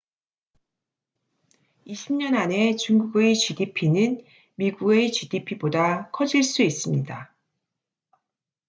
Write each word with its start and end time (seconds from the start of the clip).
20년 1.85 2.33
안에 2.33 2.75
중국의 2.75 3.35
gdp는 3.35 4.25
미국의 4.55 5.11
gdp보다 5.11 6.09
커질 6.09 6.41
수 6.41 6.63
있습니다 6.63 7.35